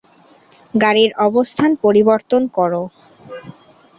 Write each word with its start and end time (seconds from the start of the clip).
গাড়ির 0.73 1.11
অবস্থান 1.27 1.71
পরিবর্তন 1.83 2.41
করো। 2.57 2.83